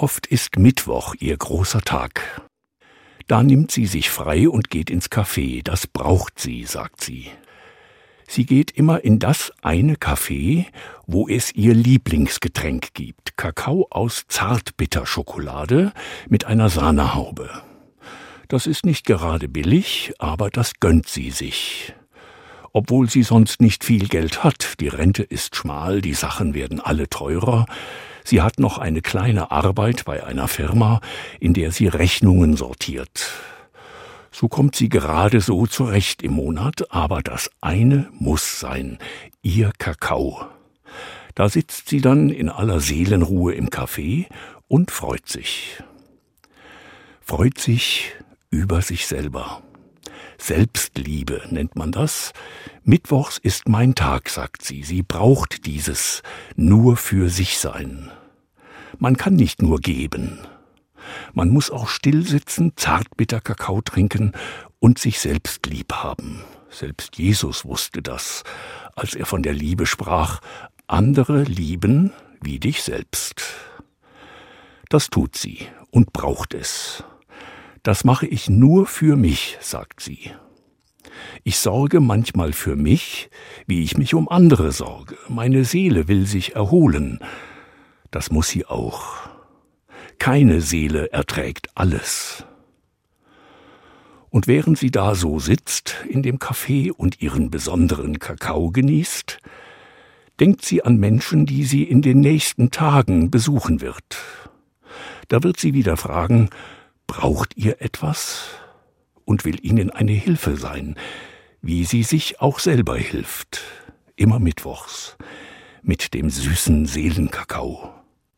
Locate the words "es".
11.26-11.52, 76.54-77.04